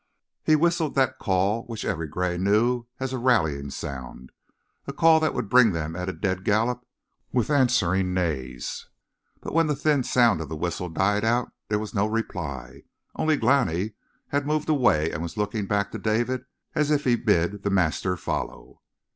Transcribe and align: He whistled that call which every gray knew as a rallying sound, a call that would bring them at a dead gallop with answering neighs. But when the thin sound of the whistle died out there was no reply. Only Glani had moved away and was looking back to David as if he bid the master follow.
He 0.43 0.55
whistled 0.55 0.95
that 0.95 1.19
call 1.19 1.63
which 1.65 1.85
every 1.85 2.07
gray 2.07 2.35
knew 2.35 2.87
as 2.99 3.13
a 3.13 3.19
rallying 3.19 3.69
sound, 3.69 4.31
a 4.87 4.93
call 4.93 5.19
that 5.19 5.35
would 5.35 5.47
bring 5.47 5.73
them 5.73 5.95
at 5.95 6.09
a 6.09 6.11
dead 6.11 6.43
gallop 6.43 6.87
with 7.31 7.51
answering 7.51 8.11
neighs. 8.11 8.87
But 9.41 9.53
when 9.53 9.67
the 9.67 9.75
thin 9.75 10.01
sound 10.03 10.41
of 10.41 10.49
the 10.49 10.55
whistle 10.55 10.89
died 10.89 11.23
out 11.23 11.51
there 11.67 11.77
was 11.77 11.93
no 11.93 12.07
reply. 12.07 12.81
Only 13.15 13.37
Glani 13.37 13.93
had 14.29 14.47
moved 14.47 14.69
away 14.69 15.11
and 15.11 15.21
was 15.21 15.37
looking 15.37 15.67
back 15.67 15.91
to 15.91 15.99
David 15.99 16.45
as 16.73 16.89
if 16.89 17.03
he 17.03 17.15
bid 17.15 17.61
the 17.61 17.69
master 17.69 18.17
follow. 18.17 18.81